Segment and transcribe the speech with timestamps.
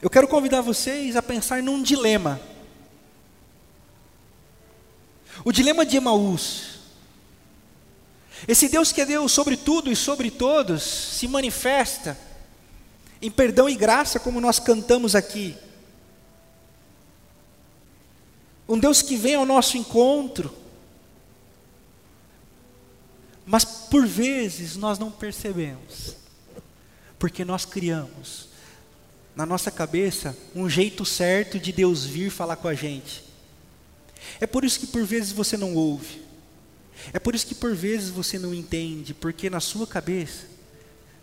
[0.00, 2.40] eu quero convidar vocês a pensar num dilema.
[5.44, 6.78] O dilema de Emaús.
[8.46, 12.16] Esse Deus que é Deus sobre tudo e sobre todos se manifesta
[13.20, 15.56] em perdão e graça, como nós cantamos aqui.
[18.68, 20.54] Um Deus que vem ao nosso encontro,
[23.44, 26.14] mas por vezes nós não percebemos,
[27.18, 28.48] porque nós criamos
[29.38, 33.22] na nossa cabeça um jeito certo de Deus vir falar com a gente.
[34.40, 36.20] É por isso que por vezes você não ouve,
[37.12, 40.46] é por isso que por vezes você não entende, porque na sua cabeça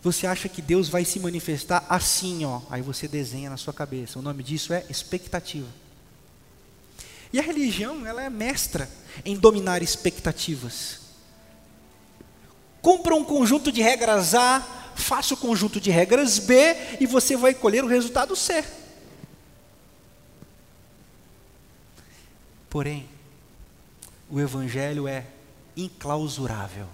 [0.01, 4.17] você acha que Deus vai se manifestar assim, ó, aí você desenha na sua cabeça.
[4.17, 5.67] O nome disso é expectativa.
[7.33, 8.89] E a religião, ela é mestra
[9.25, 10.99] em dominar expectativas.
[12.81, 16.55] Cumpra um conjunto de regras A, faça o conjunto de regras B
[16.99, 18.65] e você vai colher o resultado C.
[22.69, 23.07] Porém,
[24.29, 25.25] o Evangelho é
[25.77, 26.87] inclausurável.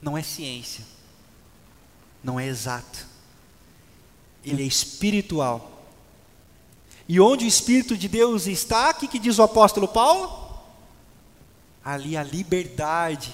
[0.00, 0.84] Não é ciência,
[2.22, 3.06] não é exato,
[4.44, 5.76] ele é espiritual
[7.08, 10.44] e onde o Espírito de Deus está, o que, que diz o apóstolo Paulo?
[11.84, 13.32] Ali a liberdade.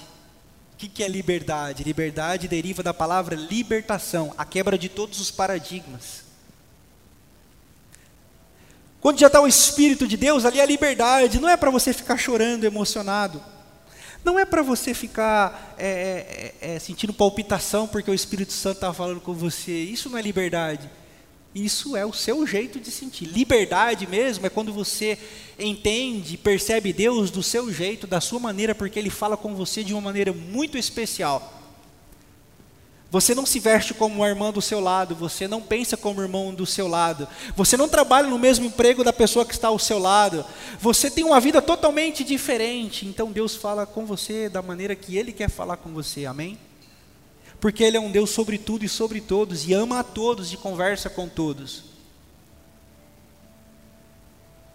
[0.83, 1.81] Que, que é liberdade?
[1.81, 6.25] Liberdade deriva da palavra libertação, a quebra de todos os paradigmas.
[8.99, 11.93] Quando já está o Espírito de Deus, ali é a liberdade, não é para você
[11.93, 13.41] ficar chorando, emocionado.
[14.25, 18.93] Não é para você ficar é, é, é, sentindo palpitação porque o Espírito Santo está
[18.93, 19.71] falando com você.
[19.71, 20.89] Isso não é liberdade.
[21.53, 23.25] Isso é o seu jeito de sentir.
[23.25, 25.19] Liberdade mesmo é quando você
[25.59, 29.93] entende, percebe Deus do seu jeito, da sua maneira, porque Ele fala com você de
[29.93, 31.61] uma maneira muito especial.
[33.13, 36.23] Você não se veste como a irmã do seu lado, você não pensa como o
[36.23, 39.77] irmão do seu lado, você não trabalha no mesmo emprego da pessoa que está ao
[39.77, 40.43] seu lado,
[40.79, 43.05] você tem uma vida totalmente diferente.
[43.05, 46.57] Então Deus fala com você da maneira que Ele quer falar com você, amém?
[47.63, 50.57] Porque Ele é um Deus sobre tudo e sobre todos, e ama a todos e
[50.57, 51.85] conversa com todos.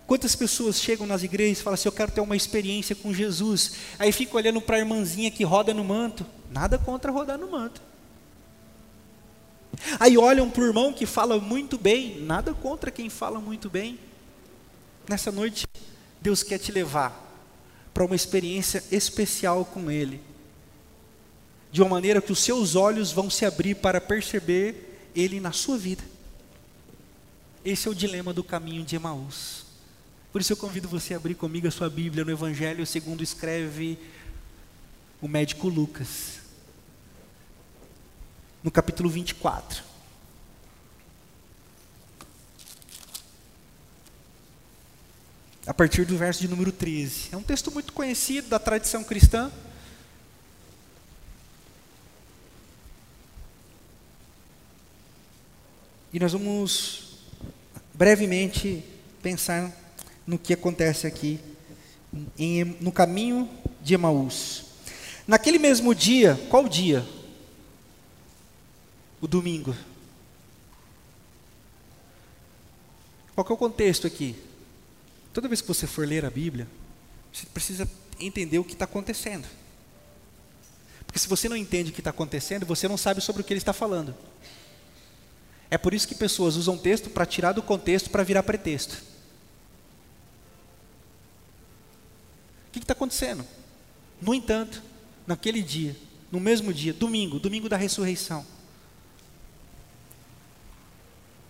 [0.07, 3.75] Quantas pessoas chegam nas igrejas e falam assim: Eu quero ter uma experiência com Jesus.
[3.99, 6.25] Aí fica olhando para a irmãzinha que roda no manto.
[6.51, 7.83] Nada contra rodar no manto.
[10.01, 12.23] Aí olham para o irmão que fala muito bem.
[12.23, 13.99] Nada contra quem fala muito bem.
[15.07, 15.67] Nessa noite,
[16.23, 17.37] Deus quer te levar
[17.93, 20.27] para uma experiência especial com Ele
[21.71, 25.77] de uma maneira que os seus olhos vão se abrir para perceber Ele na sua
[25.77, 26.03] vida.
[27.65, 29.67] Esse é o dilema do caminho de Emaús.
[30.33, 33.99] Por isso eu convido você a abrir comigo a sua Bíblia no Evangelho segundo escreve
[35.21, 36.39] o médico Lucas,
[38.63, 39.83] no capítulo 24.
[45.67, 47.29] A partir do verso de número 13.
[47.33, 49.53] É um texto muito conhecido da tradição cristã.
[56.19, 57.13] E nós vamos
[57.95, 58.83] brevemente
[59.23, 59.73] pensar
[60.27, 61.39] no que acontece aqui
[62.37, 63.49] em, no caminho
[63.81, 64.65] de Emaús.
[65.29, 67.07] Naquele mesmo dia, qual dia?
[69.21, 69.77] O domingo.
[73.37, 74.35] Qual é o contexto aqui?
[75.33, 76.67] Toda vez que você for ler a Bíblia,
[77.33, 79.47] você precisa entender o que está acontecendo.
[81.07, 83.53] Porque se você não entende o que está acontecendo, você não sabe sobre o que
[83.53, 84.17] ele está falando.
[85.71, 88.97] É por isso que pessoas usam texto para tirar do contexto para virar pretexto.
[92.69, 93.45] O que está acontecendo?
[94.21, 94.83] No entanto,
[95.27, 95.97] naquele dia,
[96.33, 98.45] no mesmo dia, domingo, domingo da ressurreição,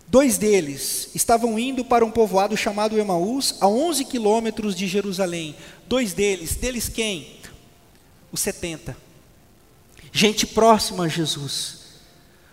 [0.08, 5.54] dois deles estavam indo para um povoado chamado Emaús, a 11 quilômetros de Jerusalém.
[5.86, 7.38] Dois deles, deles quem?
[8.32, 8.96] Os 70.
[10.12, 11.78] Gente próxima a Jesus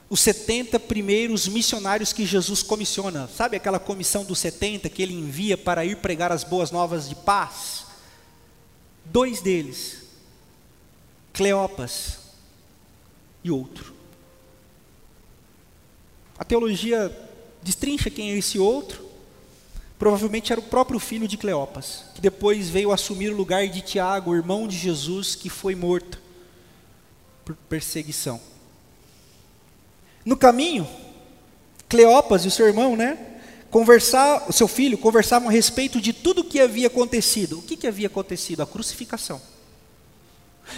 [0.10, 3.28] os 70 primeiros missionários que Jesus comissiona.
[3.28, 7.16] Sabe aquela comissão dos 70 que ele envia para ir pregar as boas novas de
[7.16, 7.86] paz?
[9.06, 10.04] Dois deles,
[11.34, 12.20] Cleopas
[13.44, 13.94] e outro.
[16.38, 17.12] A teologia
[17.62, 19.06] destrincha quem é esse outro.
[19.98, 24.36] Provavelmente era o próprio filho de Cleopas, que depois veio assumir o lugar de Tiago,
[24.36, 26.22] irmão de Jesus, que foi morto
[27.46, 28.42] por perseguição.
[30.26, 30.88] No caminho,
[31.88, 33.18] Cleopas e o seu irmão, né,
[33.70, 37.60] conversar, o seu filho, conversavam a respeito de tudo o que havia acontecido.
[37.60, 38.64] O que, que havia acontecido?
[38.64, 39.40] A crucificação.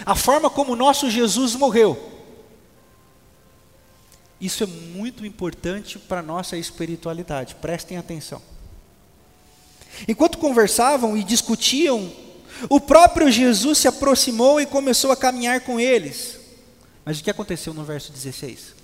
[0.04, 1.96] A forma como o nosso Jesus morreu.
[4.40, 8.40] Isso é muito importante para a nossa espiritualidade, prestem atenção.
[10.06, 12.12] Enquanto conversavam e discutiam,
[12.68, 16.38] o próprio Jesus se aproximou e começou a caminhar com eles.
[17.04, 18.77] Mas o que aconteceu no verso 16?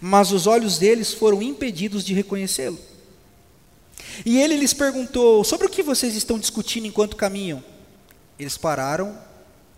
[0.00, 2.78] Mas os olhos deles foram impedidos de reconhecê-lo.
[4.24, 7.62] E ele lhes perguntou: Sobre o que vocês estão discutindo enquanto caminham?
[8.38, 9.18] Eles pararam,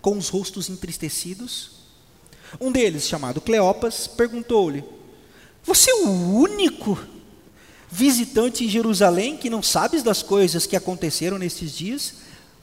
[0.01, 1.81] com os rostos entristecidos.
[2.61, 4.85] Um deles, chamado Cleopas, perguntou-lhe:
[5.63, 6.99] Você é o único
[7.91, 12.15] visitante em Jerusalém que não sabes das coisas que aconteceram nesses dias?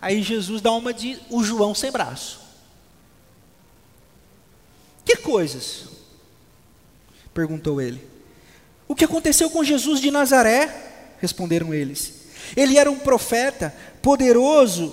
[0.01, 2.39] Aí Jesus dá uma de o João sem braço.
[5.03, 5.96] Que coisas?
[7.37, 8.01] Perguntou ele.
[8.87, 11.15] O que aconteceu com Jesus de Nazaré?
[11.19, 12.11] Responderam eles.
[12.55, 14.91] Ele era um profeta, poderoso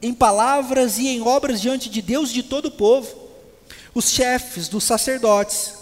[0.00, 3.12] em palavras e em obras diante de Deus e de todo o povo.
[3.92, 5.74] Os chefes dos sacerdotes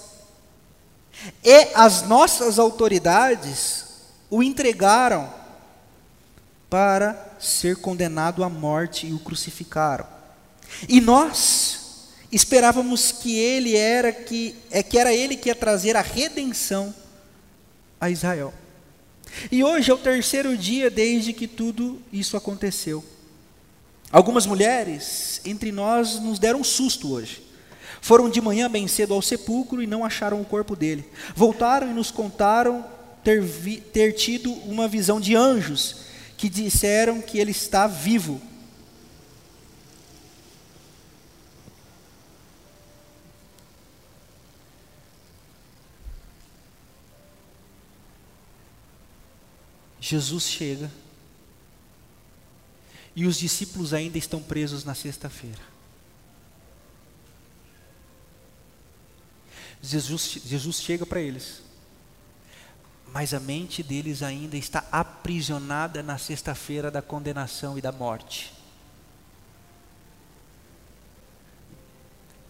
[1.45, 3.85] e as nossas autoridades
[4.31, 5.29] o entregaram
[6.71, 10.07] para ser condenado à morte e o crucificaram.
[10.89, 11.78] E nós
[12.31, 16.95] esperávamos que ele era que é que era ele que ia trazer a redenção
[18.01, 18.53] a Israel.
[19.51, 23.05] E hoje é o terceiro dia desde que tudo isso aconteceu.
[24.11, 27.43] Algumas mulheres entre nós nos deram um susto hoje.
[28.01, 31.05] Foram de manhã bem cedo ao sepulcro e não acharam o corpo dele.
[31.35, 32.85] Voltaram e nos contaram
[33.23, 35.97] ter, vi, ter tido uma visão de anjos
[36.37, 38.41] que disseram que ele está vivo.
[50.09, 50.91] Jesus chega
[53.15, 55.61] e os discípulos ainda estão presos na sexta-feira.
[59.83, 61.61] Jesus, Jesus chega para eles,
[63.13, 68.55] mas a mente deles ainda está aprisionada na sexta-feira da condenação e da morte.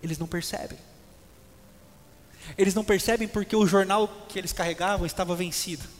[0.00, 0.78] Eles não percebem.
[2.56, 5.97] Eles não percebem porque o jornal que eles carregavam estava vencido.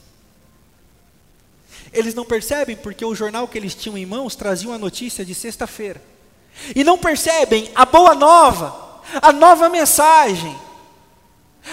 [1.91, 5.33] Eles não percebem porque o jornal que eles tinham em mãos trazia uma notícia de
[5.33, 6.01] sexta-feira.
[6.75, 10.55] E não percebem a boa nova, a nova mensagem,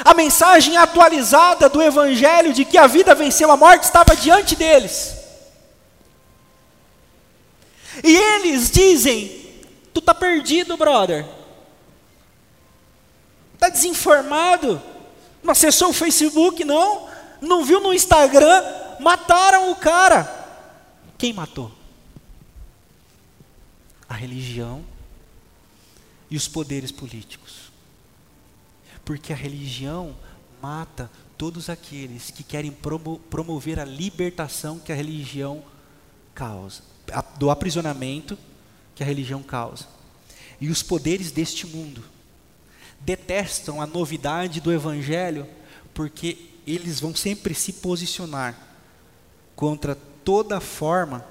[0.04, 5.14] a mensagem atualizada do Evangelho de que a vida venceu a morte estava diante deles.
[8.02, 9.28] E eles dizem:
[9.92, 11.26] Tu está perdido, brother.
[13.54, 14.80] Está desinformado.
[15.42, 17.08] Não acessou o Facebook, não.
[17.40, 18.62] Não viu no Instagram
[19.00, 20.24] mataram o cara.
[21.18, 21.72] Quem matou?
[24.08, 24.84] A religião
[26.30, 27.70] e os poderes políticos.
[29.04, 30.16] Porque a religião
[30.60, 35.62] mata todos aqueles que querem promo promover a libertação que a religião
[36.34, 36.82] causa,
[37.38, 38.38] do aprisionamento
[38.94, 39.86] que a religião causa.
[40.60, 42.02] E os poderes deste mundo
[43.00, 45.46] detestam a novidade do evangelho
[45.92, 48.65] porque eles vão sempre se posicionar
[49.56, 51.24] contra toda forma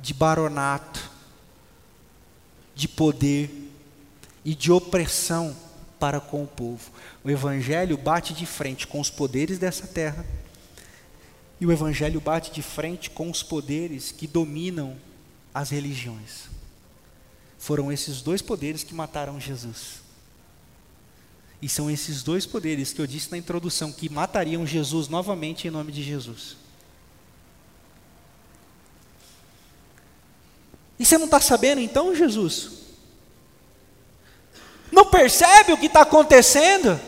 [0.00, 1.10] de baronato,
[2.74, 3.50] de poder
[4.44, 5.54] e de opressão
[5.98, 6.90] para com o povo.
[7.22, 10.24] O Evangelho bate de frente com os poderes dessa terra,
[11.60, 14.96] e o Evangelho bate de frente com os poderes que dominam
[15.52, 16.48] as religiões.
[17.58, 20.02] Foram esses dois poderes que mataram Jesus.
[21.60, 25.70] E são esses dois poderes que eu disse na introdução que matariam Jesus novamente em
[25.70, 26.56] nome de Jesus.
[31.12, 32.70] Você não está sabendo então, Jesus?
[34.90, 36.98] Não percebe o que está acontecendo?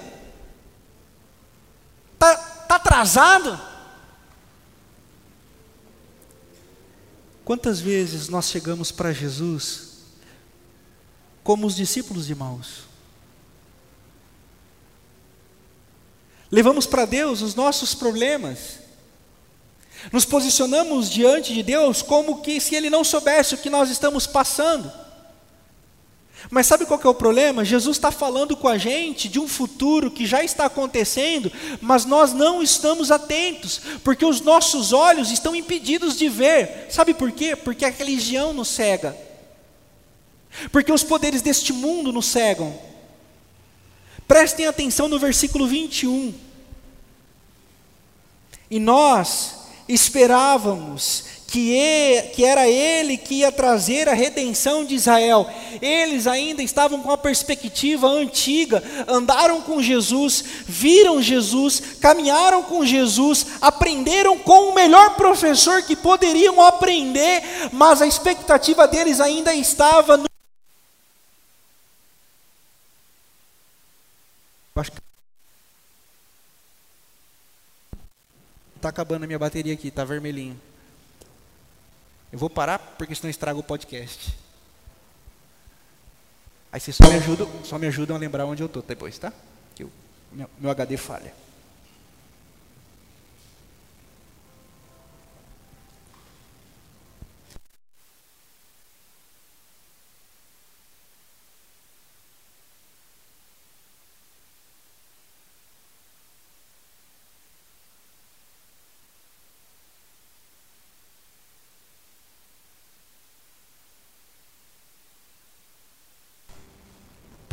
[2.13, 3.59] Está tá atrasado?
[7.47, 10.01] Quantas vezes nós chegamos para Jesus
[11.43, 12.83] como os discípulos de Maus?
[16.51, 18.81] Levamos para Deus os nossos problemas,
[20.13, 24.27] nos posicionamos diante de Deus como que se Ele não soubesse o que nós estamos
[24.27, 24.91] passando.
[26.51, 27.65] Mas sabe qual é o problema?
[27.65, 32.33] Jesus está falando com a gente de um futuro que já está acontecendo, mas nós
[32.33, 36.87] não estamos atentos, porque os nossos olhos estão impedidos de ver.
[36.91, 37.57] Sabe por quê?
[37.57, 39.17] Porque a religião nos cega,
[40.71, 42.79] porque os poderes deste mundo nos cegam.
[44.29, 46.35] Prestem atenção no versículo 21.
[48.71, 51.25] E nós esperávamos
[52.35, 55.49] que, era ele que ia trazer a redenção de Israel.
[55.81, 63.47] Eles ainda estavam com a perspectiva antiga, andaram com Jesus, viram Jesus, caminharam com Jesus,
[63.61, 70.25] aprenderam com o melhor professor que poderiam aprender, mas a expectativa deles ainda estava no.
[74.75, 75.14] Acho que
[78.85, 80.61] Está acabando a minha bateria aqui, está vermelhinho.
[82.31, 84.37] Eu vou parar porque senão estraga o podcast.
[86.71, 89.33] Aí vocês só me ajudam, só me ajudam a lembrar onde eu estou depois, tá?
[89.81, 89.91] O
[90.33, 91.33] meu, meu HD falha.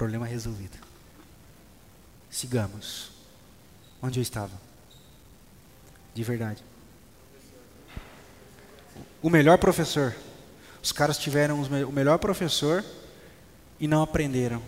[0.02, 0.80] Problema resolvido.
[2.28, 3.12] Sigamos.
[4.02, 4.60] Onde eu estava?
[6.16, 6.64] De verdade.
[9.22, 10.16] O melhor professor.
[10.82, 12.84] Os caras tiveram o melhor professor
[13.80, 14.60] e não aprenderam.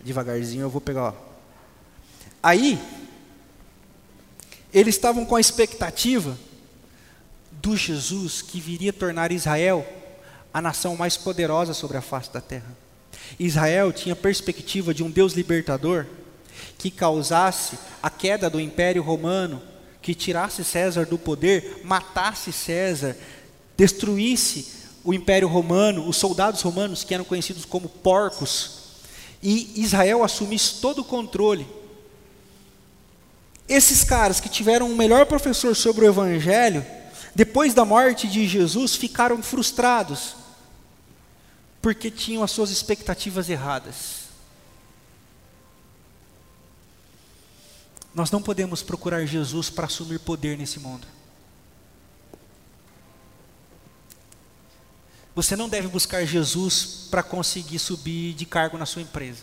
[0.00, 1.10] Devagarzinho eu vou pegar.
[1.10, 1.14] Ó.
[2.42, 2.80] Aí,
[4.72, 6.34] eles estavam com a expectativa
[7.50, 9.86] do Jesus que viria tornar Israel
[10.50, 12.81] a nação mais poderosa sobre a face da terra.
[13.38, 16.06] Israel tinha perspectiva de um Deus libertador
[16.78, 19.62] que causasse a queda do Império Romano,
[20.00, 23.16] que tirasse César do poder, matasse César,
[23.76, 28.82] destruísse o Império Romano, os soldados romanos que eram conhecidos como porcos,
[29.42, 31.66] e Israel assumisse todo o controle.
[33.68, 36.84] Esses caras que tiveram o melhor professor sobre o Evangelho,
[37.34, 40.41] depois da morte de Jesus, ficaram frustrados
[41.82, 44.22] porque tinham as suas expectativas erradas.
[48.14, 51.06] Nós não podemos procurar Jesus para assumir poder nesse mundo.
[55.34, 59.42] Você não deve buscar Jesus para conseguir subir de cargo na sua empresa.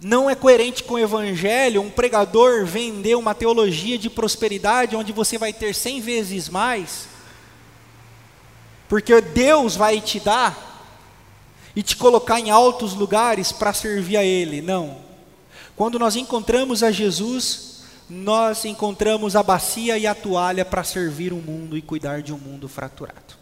[0.00, 5.36] Não é coerente com o Evangelho um pregador vender uma teologia de prosperidade onde você
[5.36, 7.17] vai ter cem vezes mais
[8.88, 10.66] porque Deus vai te dar
[11.76, 14.62] e te colocar em altos lugares para servir a Ele.
[14.62, 14.96] Não.
[15.76, 21.36] Quando nós encontramos a Jesus, nós encontramos a bacia e a toalha para servir o
[21.36, 23.36] mundo e cuidar de um mundo fraturado.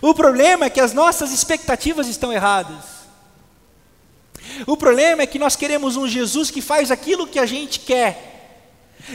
[0.00, 3.02] O problema é que as nossas expectativas estão erradas.
[4.66, 8.60] O problema é que nós queremos um Jesus que faz aquilo que a gente quer.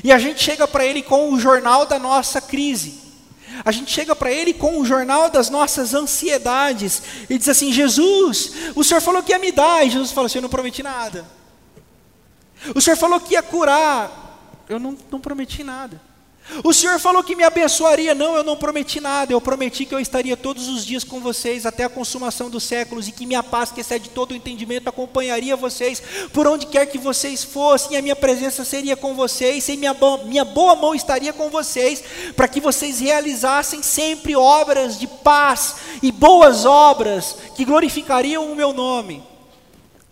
[0.04, 3.07] E a gente chega para ele com o jornal da nossa crise.
[3.68, 8.54] A gente chega para ele com o jornal das nossas ansiedades e diz assim: Jesus,
[8.74, 9.86] o Senhor falou que ia me dar.
[9.86, 11.26] E Jesus fala assim: Eu não prometi nada.
[12.74, 14.64] O Senhor falou que ia curar.
[14.70, 16.02] Eu não, não prometi nada.
[16.64, 18.16] O Senhor falou que me abençoaria.
[18.16, 19.34] Não, eu não prometi nada.
[19.34, 23.08] Eu prometi que eu estaria todos os dias com vocês até a consumação dos séculos
[23.08, 26.02] e que minha paz, que excede todo o entendimento, acompanharia vocês
[26.34, 27.98] por onde quer que vocês fossem.
[27.98, 32.04] A minha presença seria com vocês, e minha, minha boa mão estaria com vocês,
[32.36, 38.74] para que vocês realizassem sempre obras de paz e boas obras que glorificariam o meu
[38.74, 39.24] nome.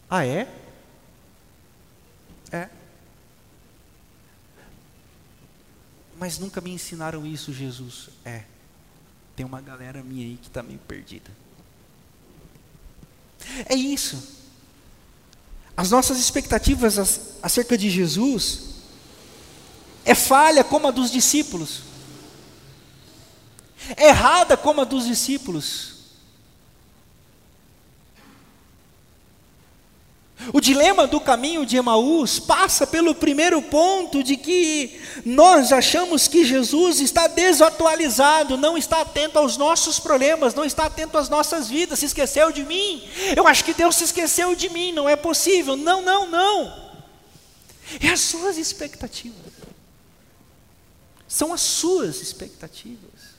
[0.09, 0.47] Ah, é?
[6.25, 8.09] Mas nunca me ensinaram isso, Jesus.
[8.25, 8.41] É,
[9.35, 11.29] tem uma galera minha aí que está meio perdida.
[13.69, 14.41] É isso.
[15.77, 16.97] As nossas expectativas
[17.43, 18.77] acerca de Jesus
[20.03, 21.83] é falha como a dos discípulos,
[23.95, 25.94] é errada como a dos discípulos.
[30.53, 36.45] O dilema do caminho de Emaús passa pelo primeiro ponto de que nós achamos que
[36.45, 41.99] Jesus está desatualizado, não está atento aos nossos problemas, não está atento às nossas vidas,
[41.99, 43.03] se esqueceu de mim.
[43.35, 45.75] Eu acho que Deus se esqueceu de mim, não é possível.
[45.75, 46.85] Não, não, não.
[47.99, 49.53] É as suas expectativas.
[51.27, 53.35] São as suas expectativas.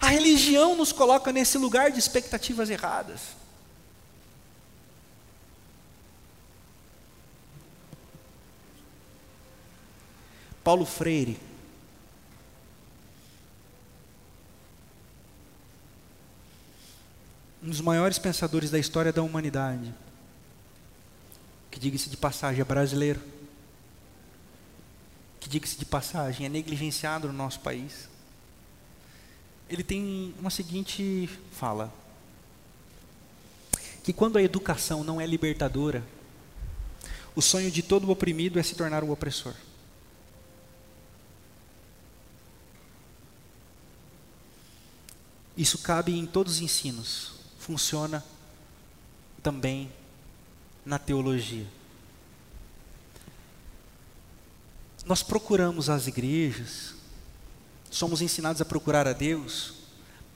[0.00, 3.37] A religião nos coloca nesse lugar de expectativas erradas.
[10.68, 11.40] Paulo Freire.
[17.62, 19.94] Um dos maiores pensadores da história da humanidade,
[21.70, 23.18] que diga-se de passagem é brasileiro,
[25.40, 28.06] que diga-se de passagem é negligenciado no nosso país,
[29.70, 31.90] ele tem uma seguinte fala:
[34.04, 36.04] que quando a educação não é libertadora,
[37.34, 39.54] o sonho de todo oprimido é se tornar um opressor.
[45.58, 48.24] Isso cabe em todos os ensinos, funciona
[49.42, 49.92] também
[50.86, 51.66] na teologia.
[55.04, 56.94] Nós procuramos as igrejas,
[57.90, 59.74] somos ensinados a procurar a Deus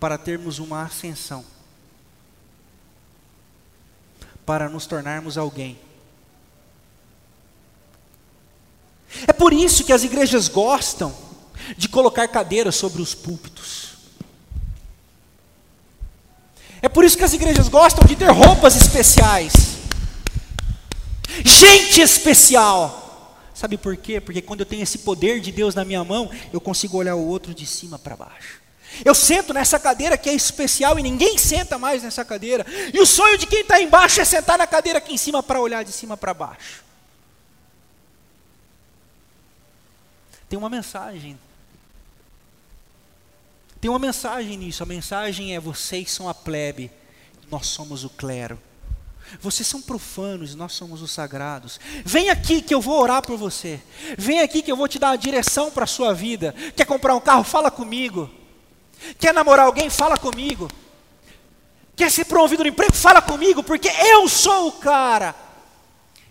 [0.01, 1.45] para termos uma ascensão,
[4.45, 5.79] para nos tornarmos alguém.
[9.29, 11.17] É por isso que as igrejas gostam
[11.79, 13.92] de colocar cadeiras sobre os púlpitos.
[16.83, 19.79] É por isso que as igrejas gostam de ter roupas especiais.
[21.45, 22.99] Gente especial.
[23.55, 24.21] Sabe por quê?
[24.21, 27.25] Porque quando eu tenho esse poder de Deus na minha mão, eu consigo olhar o
[27.25, 28.61] outro de cima para baixo.
[29.05, 32.67] Eu sento nessa cadeira que é especial e ninguém senta mais nessa cadeira.
[32.93, 35.61] E o sonho de quem está embaixo é sentar na cadeira aqui em cima para
[35.61, 36.83] olhar de cima para baixo.
[40.49, 41.39] Tem uma mensagem.
[43.83, 44.85] Tem uma mensagem nisso.
[44.85, 46.89] A mensagem é: vocês são a plebe,
[47.51, 48.57] nós somos o clero.
[49.41, 51.81] Vocês são profanos, nós somos os sagrados.
[52.05, 53.81] Vem aqui que eu vou orar por você.
[54.17, 56.55] Vem aqui que eu vou te dar a direção para a sua vida.
[56.77, 57.43] Quer comprar um carro?
[57.43, 58.31] Fala comigo.
[59.19, 59.91] Quer namorar alguém?
[59.91, 60.71] Fala comigo.
[61.97, 62.95] Quer ser promovido no emprego?
[62.95, 65.35] Fala comigo, porque eu sou o cara.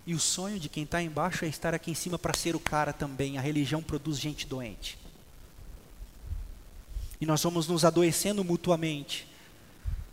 [0.08, 2.62] E o sonho de quem está embaixo é estar aqui em cima para ser o
[2.62, 3.38] cara também.
[3.38, 5.01] A religião produz gente doente.
[7.22, 9.28] E nós vamos nos adoecendo mutuamente,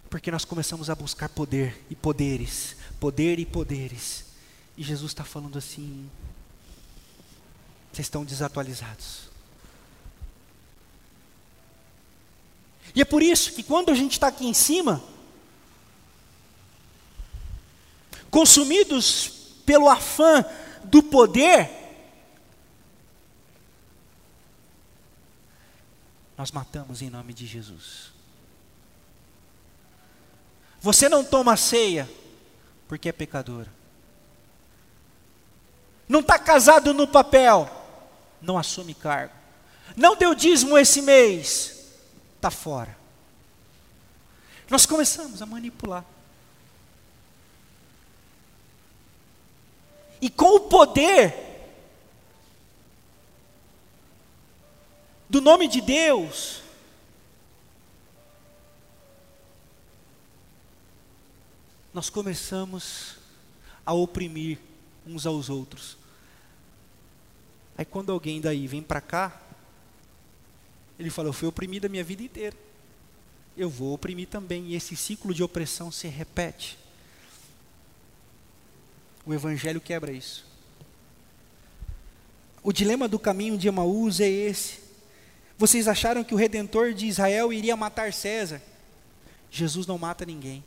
[0.08, 4.24] porque nós começamos a buscar poder e poderes poder e poderes.
[4.76, 6.10] E Jesus está falando assim:
[7.92, 9.28] vocês estão desatualizados.
[12.94, 15.02] E é por isso que quando a gente está aqui em cima,
[18.30, 19.28] consumidos
[19.64, 20.44] pelo afã
[20.84, 21.70] do poder,
[26.38, 28.12] nós matamos em nome de Jesus.
[30.80, 32.08] Você não toma ceia
[32.86, 33.68] porque é pecadora.
[36.08, 37.68] Não está casado no papel,
[38.40, 39.34] não assume cargo.
[39.96, 41.90] Não deu dízimo esse mês,
[42.36, 42.96] está fora.
[44.70, 46.04] Nós começamos a manipular.
[50.20, 51.47] E com o poder
[55.28, 56.62] do nome de Deus,
[61.92, 63.16] nós começamos
[63.84, 64.58] a oprimir
[65.06, 65.96] uns aos outros.
[67.76, 69.40] Aí quando alguém daí vem para cá,
[70.98, 72.56] ele fala: Eu fui oprimido a minha vida inteira.
[73.56, 74.68] Eu vou oprimir também.
[74.68, 76.78] E esse ciclo de opressão se repete.
[79.26, 80.46] O Evangelho quebra isso.
[82.62, 84.87] O dilema do caminho de Emaús é esse.
[85.58, 88.62] Vocês acharam que o redentor de Israel iria matar César?
[89.50, 90.64] Jesus não mata ninguém.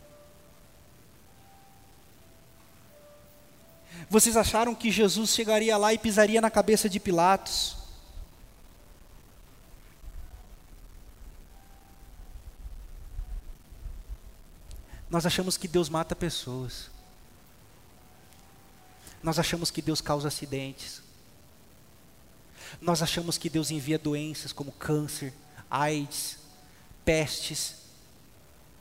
[4.09, 7.77] Vocês acharam que Jesus chegaria lá e pisaria na cabeça de Pilatos?
[15.09, 16.89] Nós achamos que Deus mata pessoas.
[19.23, 21.01] Nós achamos que Deus causa acidentes.
[22.79, 25.33] Nós achamos que Deus envia doenças como câncer,
[25.69, 26.37] AIDS,
[27.03, 27.75] pestes,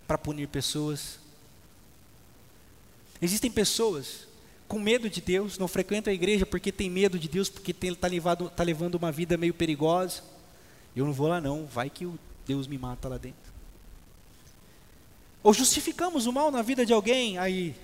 [0.07, 1.18] para punir pessoas.
[3.20, 4.29] Existem pessoas
[4.68, 8.09] com medo de Deus, não frequenta a igreja porque tem medo de Deus, porque está
[8.55, 10.22] tá levando uma vida meio perigosa.
[10.94, 12.09] Eu não vou lá não, vai que
[12.46, 13.50] Deus me mata lá dentro.
[15.42, 17.74] Ou justificamos o mal na vida de alguém, aí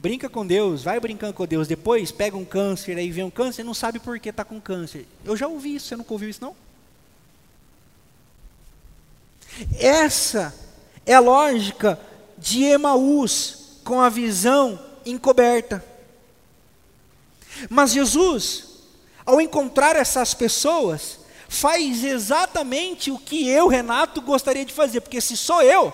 [0.00, 3.62] brinca com Deus, vai brincando com Deus, depois pega um câncer, aí vem um câncer
[3.62, 5.06] não sabe por que está com câncer.
[5.24, 6.56] Eu já ouvi isso, você nunca ouviu isso não?
[9.78, 10.54] Essa
[11.04, 12.00] é a lógica
[12.38, 15.84] de Emaús com a visão encoberta.
[17.68, 18.64] Mas Jesus,
[19.26, 25.36] ao encontrar essas pessoas, faz exatamente o que eu, Renato, gostaria de fazer, porque se
[25.36, 25.92] sou eu,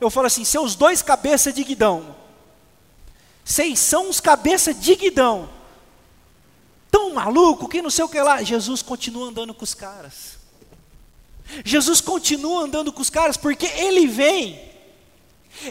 [0.00, 2.14] eu falo assim: seus dois cabeças de guidão,
[3.48, 5.48] vocês são os cabeças de guidão,
[6.90, 8.42] tão maluco que não sei o que lá.
[8.42, 10.36] Jesus continua andando com os caras.
[11.64, 14.60] Jesus continua andando com os caras porque ele vem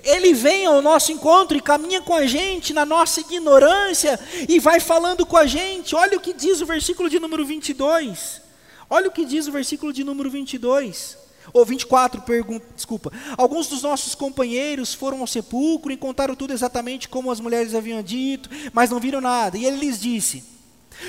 [0.03, 4.79] Ele vem ao nosso encontro e caminha com a gente na nossa ignorância e vai
[4.79, 5.95] falando com a gente.
[5.95, 8.41] Olha o que diz o versículo de número 22.
[8.89, 11.26] Olha o que diz o versículo de número 22.
[11.53, 13.11] Ou 24, pergunta, desculpa.
[13.37, 18.01] Alguns dos nossos companheiros foram ao sepulcro e contaram tudo exatamente como as mulheres haviam
[18.03, 19.57] dito, mas não viram nada.
[19.57, 20.43] E ele lhes disse: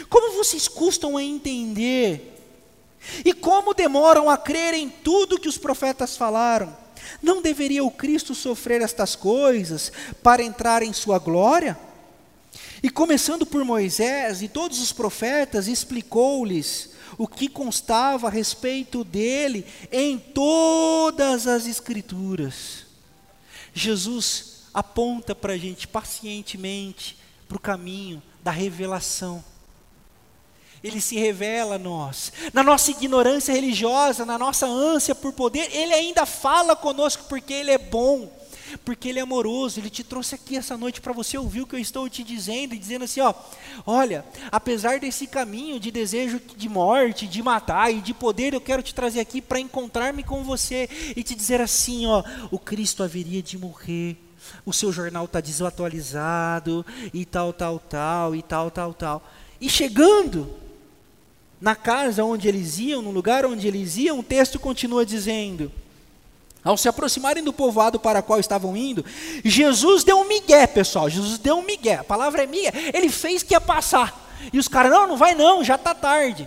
[0.08, 2.34] Como vocês custam a entender?
[3.24, 6.76] E como demoram a crer em tudo que os profetas falaram?
[7.22, 11.78] Não deveria o Cristo sofrer estas coisas para entrar em sua glória?
[12.82, 19.66] E começando por Moisés e todos os profetas, explicou-lhes o que constava a respeito dele
[19.90, 22.86] em todas as Escrituras.
[23.74, 29.44] Jesus aponta para a gente pacientemente para o caminho da revelação.
[30.82, 32.32] Ele se revela a nós.
[32.52, 37.72] Na nossa ignorância religiosa, na nossa ânsia por poder, Ele ainda fala conosco porque Ele
[37.72, 38.30] é bom
[38.84, 41.76] porque Ele é amoroso, Ele te trouxe aqui essa noite para você ouvir o que
[41.76, 43.34] eu estou te dizendo e dizendo assim: ó,
[43.86, 48.82] olha, apesar desse caminho de desejo de morte, de matar e de poder, eu quero
[48.82, 53.42] te trazer aqui para encontrar-me com você e te dizer assim: ó, o Cristo haveria
[53.42, 54.16] de morrer,
[54.64, 59.30] o seu jornal está desatualizado e tal, tal, tal, e tal, tal, tal.
[59.60, 60.48] E chegando
[61.60, 65.72] na casa onde eles iam, no lugar onde eles iam, o texto continua dizendo
[66.68, 69.02] ao se aproximarem do povoado para qual estavam indo,
[69.42, 71.08] Jesus deu um migué, pessoal.
[71.08, 71.94] Jesus deu um migué.
[71.94, 72.70] A palavra é migué.
[72.92, 74.28] Ele fez que ia passar.
[74.52, 76.46] E os caras, não, não vai não, já está tarde.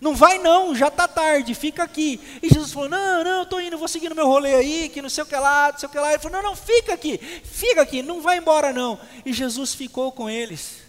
[0.00, 2.18] Não vai não, já está tarde, fica aqui.
[2.42, 5.10] E Jesus falou: Não, não, estou indo, vou seguir no meu rolê aí, que não
[5.10, 6.10] sei o que lá, não sei o que lá.
[6.10, 8.98] Ele falou: Não, não, fica aqui, fica aqui, não vai embora não.
[9.26, 10.87] E Jesus ficou com eles.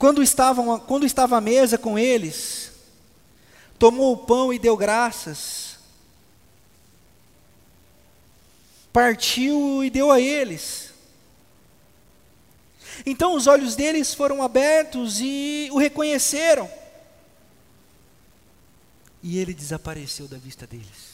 [0.00, 2.72] Quando, estavam, quando estava à mesa com eles,
[3.78, 5.76] tomou o pão e deu graças,
[8.90, 10.94] partiu e deu a eles.
[13.04, 16.70] Então os olhos deles foram abertos e o reconheceram.
[19.22, 21.09] E ele desapareceu da vista deles.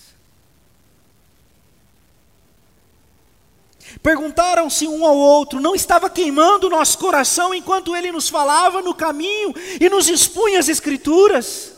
[4.02, 8.94] Perguntaram-se um ao outro: não estava queimando o nosso coração enquanto ele nos falava no
[8.94, 11.72] caminho e nos expunha as Escrituras?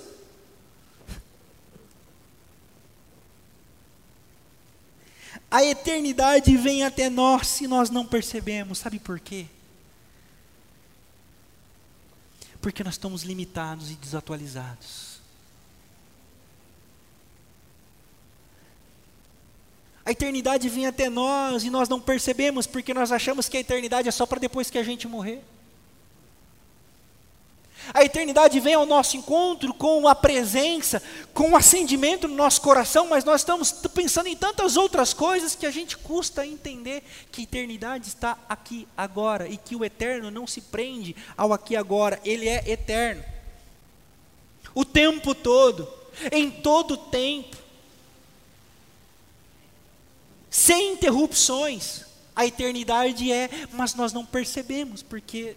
[5.51, 9.47] A eternidade vem até nós se nós não percebemos, sabe por quê?
[12.61, 15.08] Porque nós estamos limitados e desatualizados.
[20.09, 24.09] A eternidade vem até nós e nós não percebemos porque nós achamos que a eternidade
[24.09, 25.45] é só para depois que a gente morrer.
[27.93, 31.03] A eternidade vem ao nosso encontro com a presença,
[31.35, 35.67] com o acendimento no nosso coração, mas nós estamos pensando em tantas outras coisas que
[35.67, 40.47] a gente custa entender que a eternidade está aqui agora e que o eterno não
[40.47, 43.23] se prende ao aqui agora, ele é eterno.
[44.75, 45.87] O tempo todo,
[46.33, 47.68] em todo tempo
[50.51, 52.07] sem interrupções.
[52.35, 55.57] A eternidade é, mas nós não percebemos, porque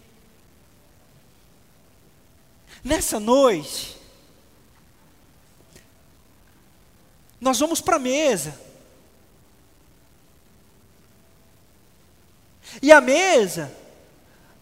[2.82, 3.96] nessa noite,
[7.40, 8.58] nós vamos para a mesa.
[12.80, 13.76] E a mesa,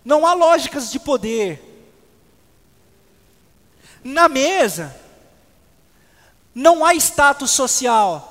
[0.04, 1.62] não há lógicas de poder.
[4.02, 4.98] Na mesa,
[6.54, 8.29] não há status social.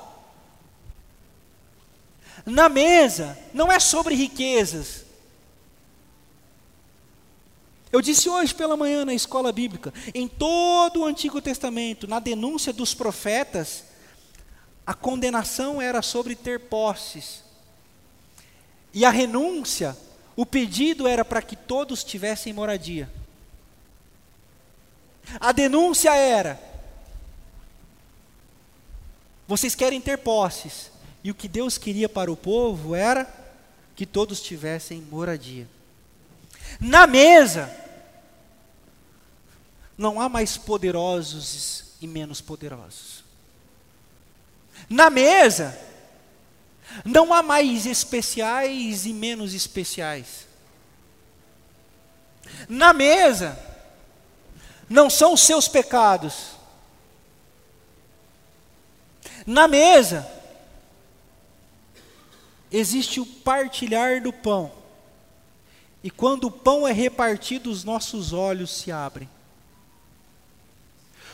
[2.46, 5.06] Na mesa, não é sobre riquezas.
[7.92, 12.72] Eu disse hoje pela manhã na escola bíblica, em todo o Antigo Testamento, na denúncia
[12.72, 13.84] dos profetas,
[14.86, 17.44] a condenação era sobre ter posses.
[18.94, 19.98] E a renúncia,
[20.36, 23.12] o pedido era para que todos tivessem moradia.
[25.40, 26.60] A denúncia era:
[29.48, 30.89] vocês querem ter posses,
[31.24, 33.28] e o que Deus queria para o povo era
[33.96, 35.68] que todos tivessem moradia.
[36.80, 37.74] Na mesa,
[39.98, 43.24] não há mais poderosos e menos poderosos.
[44.90, 45.78] Na mesa,
[47.04, 50.48] não há mais especiais e menos especiais.
[52.68, 53.60] Na mesa,
[54.90, 56.52] não são os seus pecados.
[59.46, 60.39] Na mesa,
[62.72, 64.72] existe o partilhar do pão.
[66.04, 69.30] E quando o pão é repartido, os nossos olhos se abrem.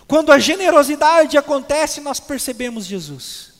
[0.07, 3.53] Quando a generosidade acontece, nós percebemos Jesus.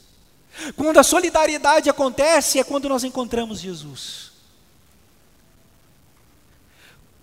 [0.76, 4.32] Quando a solidariedade acontece, é quando nós encontramos Jesus.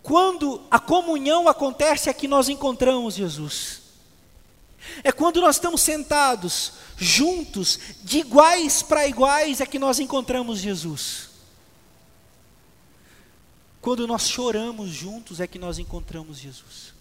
[0.03, 3.82] Quando a comunhão acontece, é que nós encontramos Jesus.
[5.03, 11.31] É quando nós estamos sentados, juntos, de iguais para iguais, é que nós encontramos Jesus.
[13.81, 16.93] Quando nós choramos juntos, é que nós encontramos Jesus.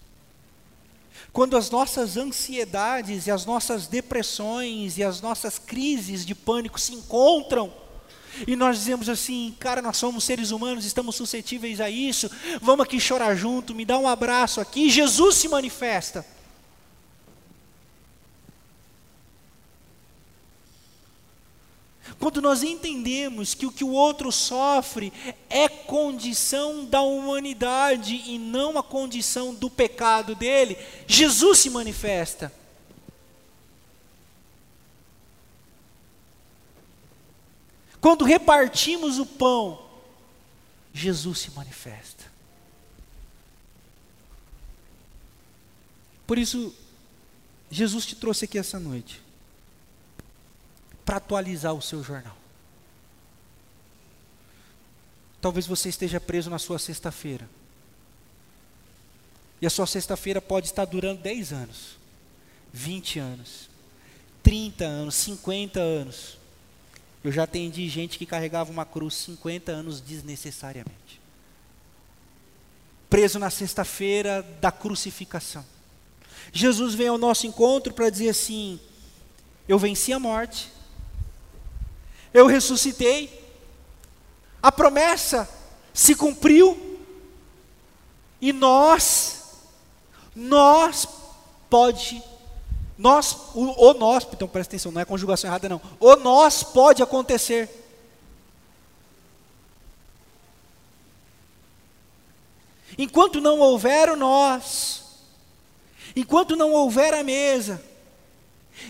[1.32, 6.94] Quando as nossas ansiedades e as nossas depressões e as nossas crises de pânico se
[6.94, 7.72] encontram,
[8.48, 12.30] e nós dizemos assim, cara, nós somos seres humanos, estamos suscetíveis a isso,
[12.62, 16.26] vamos aqui chorar junto, me dá um abraço aqui, Jesus se manifesta.
[22.22, 25.12] Quando nós entendemos que o que o outro sofre
[25.50, 32.54] é condição da humanidade e não a condição do pecado dele, Jesus se manifesta.
[38.00, 39.84] Quando repartimos o pão,
[40.94, 42.32] Jesus se manifesta.
[46.28, 46.72] Por isso,
[47.72, 49.31] Jesus te trouxe aqui essa noite
[51.06, 52.38] para atualizar o seu jornal.
[55.42, 57.50] Talvez você esteja preso na sua sexta-feira.
[59.60, 61.98] E a sua sexta-feira pode estar durando 10 anos,
[62.74, 63.70] 20 anos,
[64.44, 66.38] 30 anos, 50 anos.
[67.24, 71.22] Eu já atendi gente que carregava uma cruz 50 anos desnecessariamente.
[73.10, 75.66] Preso na sexta-feira da crucificação.
[76.52, 78.80] Jesus vem ao nosso encontro para dizer assim:
[79.68, 80.72] Eu venci a morte,
[82.34, 83.42] eu ressuscitei,
[84.62, 85.50] a promessa
[85.94, 86.92] se cumpriu,
[88.40, 89.44] e nós,
[90.36, 91.08] nós
[91.70, 92.22] pode,
[92.98, 97.04] nós, o, o nós, então presta atenção, não é conjugação errada não, o nós pode
[97.04, 97.70] acontecer.
[102.98, 105.04] Enquanto não houver o nós,
[106.16, 107.82] enquanto não houver a mesa,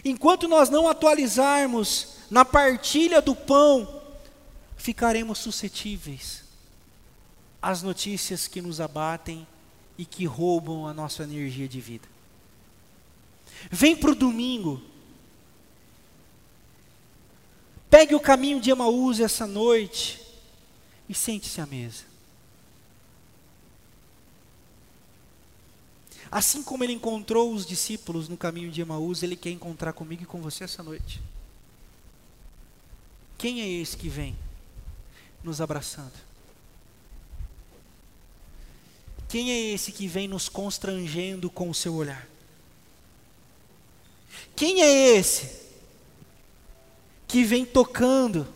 [0.04, 4.02] enquanto nós não atualizarmos na partilha do pão,
[4.78, 6.46] ficaremos suscetíveis
[7.62, 9.46] às notícias que nos abatem
[9.98, 12.08] e que roubam a nossa energia de vida.
[13.70, 14.82] Vem para o domingo.
[17.90, 20.26] Pegue o caminho de Emaús essa noite
[21.10, 22.06] e sente-se à mesa.
[26.32, 30.26] Assim como ele encontrou os discípulos no caminho de Emaús, ele quer encontrar comigo e
[30.26, 31.22] com você essa noite.
[33.42, 34.38] Quem é esse que vem
[35.44, 36.14] nos abraçando?
[39.28, 42.28] Quem é esse que vem nos constrangendo com o seu olhar?
[44.56, 45.60] Quem é esse
[47.28, 48.48] que vem tocando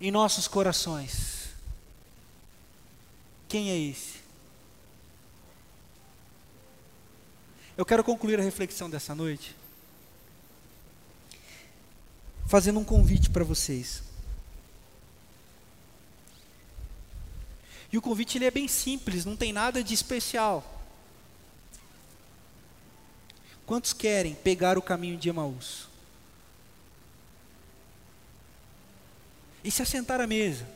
[0.00, 1.48] em nossos corações?
[3.48, 4.20] Quem é esse?
[7.76, 9.56] Eu quero concluir a reflexão dessa noite
[12.50, 14.02] fazendo um convite para vocês.
[17.92, 20.84] E o convite ele é bem simples, não tem nada de especial.
[23.64, 25.86] Quantos querem pegar o caminho de Emaús?
[29.62, 30.66] E se assentar à mesa?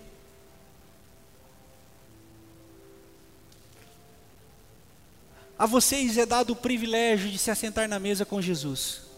[5.58, 9.13] A vocês é dado o privilégio de se assentar na mesa com Jesus.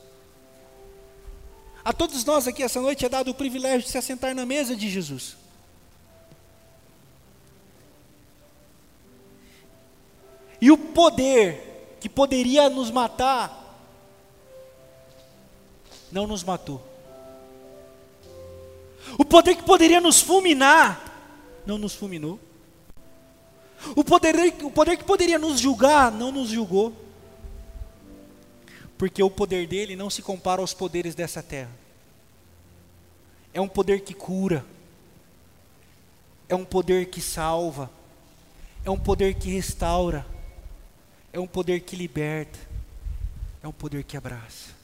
[1.87, 4.75] A todos nós aqui essa noite é dado o privilégio de se assentar na mesa
[4.75, 5.37] de Jesus.
[10.61, 13.79] E o poder que poderia nos matar,
[16.11, 16.83] não nos matou.
[19.17, 22.41] O poder que poderia nos fulminar, não nos fulminou.
[23.95, 27.06] O poder, o poder que poderia nos julgar, não nos julgou
[28.99, 31.71] porque o poder dele não se compara aos poderes dessa terra.
[33.53, 34.65] É um poder que cura,
[36.49, 37.91] é um poder que salva,
[38.85, 40.27] é um poder que restaura,
[41.33, 42.59] é um poder que liberta,
[43.63, 44.75] é um poder que abraça.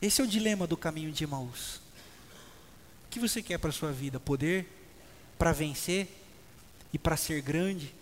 [0.00, 1.80] Esse é o dilema do caminho de Emaús.
[3.06, 4.20] O que você quer para a sua vida?
[4.20, 4.66] Poder
[5.36, 6.08] para vencer
[6.92, 7.92] e para ser grande?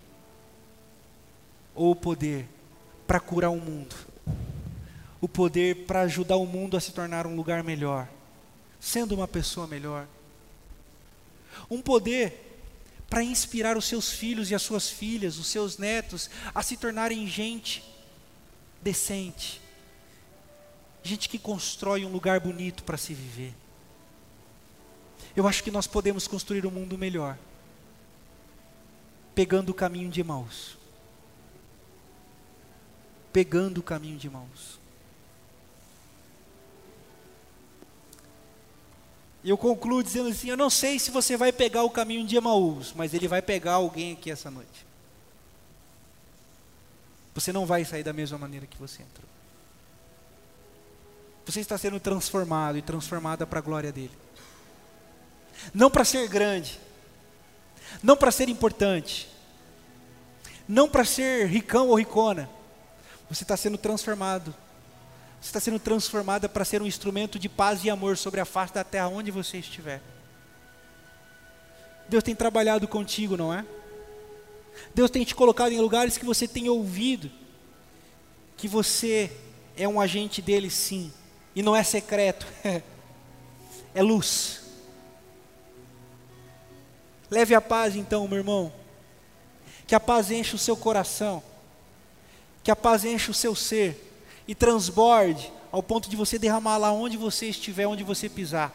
[1.74, 2.46] Ou poder
[3.06, 3.94] para curar o mundo?
[5.26, 8.08] O poder para ajudar o mundo a se tornar um lugar melhor,
[8.78, 10.06] sendo uma pessoa melhor.
[11.68, 12.60] Um poder
[13.10, 17.26] para inspirar os seus filhos e as suas filhas, os seus netos, a se tornarem
[17.26, 17.82] gente,
[18.80, 19.60] decente,
[21.02, 23.52] gente que constrói um lugar bonito para se viver.
[25.34, 27.36] Eu acho que nós podemos construir um mundo melhor,
[29.34, 30.78] pegando o caminho de Emaús.
[33.32, 34.75] Pegando o caminho de Emaús.
[39.50, 42.92] Eu concluo dizendo assim: Eu não sei se você vai pegar o caminho de Emaús,
[42.96, 44.84] mas ele vai pegar alguém aqui essa noite.
[47.34, 49.28] Você não vai sair da mesma maneira que você entrou.
[51.44, 54.10] Você está sendo transformado e transformada para a glória dele.
[55.72, 56.80] Não para ser grande,
[58.02, 59.28] não para ser importante,
[60.66, 62.50] não para ser ricão ou ricona.
[63.28, 64.52] Você está sendo transformado
[65.40, 68.72] você está sendo transformada para ser um instrumento de paz e amor sobre a face
[68.72, 70.00] da terra onde você estiver.
[72.08, 73.64] Deus tem trabalhado contigo, não é?
[74.94, 77.30] Deus tem te colocado em lugares que você tem ouvido
[78.56, 79.30] que você
[79.76, 81.12] é um agente dele, sim,
[81.54, 82.46] e não é secreto,
[83.94, 84.62] é luz.
[87.30, 88.72] Leve a paz então, meu irmão,
[89.86, 91.42] que a paz enche o seu coração,
[92.62, 94.05] que a paz enche o seu ser
[94.46, 98.72] e transborde ao ponto de você derramar lá onde você estiver, onde você pisar.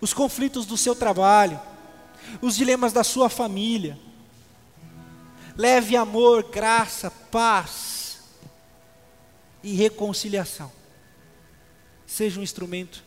[0.00, 1.60] Os conflitos do seu trabalho,
[2.40, 3.98] os dilemas da sua família.
[5.56, 8.20] Leve amor, graça, paz
[9.62, 10.70] e reconciliação.
[12.06, 13.02] Seja um instrumento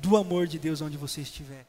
[0.00, 1.67] do amor de Deus onde você estiver.